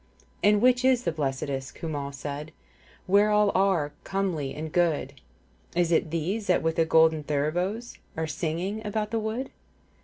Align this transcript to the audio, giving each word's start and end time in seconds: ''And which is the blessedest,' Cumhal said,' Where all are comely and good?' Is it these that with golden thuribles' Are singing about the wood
''And 0.43 0.63
which 0.63 0.83
is 0.83 1.03
the 1.03 1.11
blessedest,' 1.11 1.75
Cumhal 1.75 2.11
said,' 2.11 2.51
Where 3.05 3.29
all 3.29 3.51
are 3.53 3.91
comely 4.03 4.51
and 4.55 4.71
good?' 4.71 5.21
Is 5.75 5.91
it 5.91 6.09
these 6.09 6.47
that 6.47 6.63
with 6.63 6.81
golden 6.89 7.23
thuribles' 7.23 7.99
Are 8.17 8.25
singing 8.25 8.83
about 8.83 9.11
the 9.11 9.19
wood 9.19 9.51